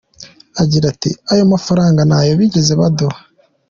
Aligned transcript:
Agira 0.61 0.85
ati 0.93 1.11
«Ayo 1.31 1.43
mafaranga 1.53 1.99
ntayo 2.07 2.31
bigeze 2.39 2.71
baduha. 2.79 3.19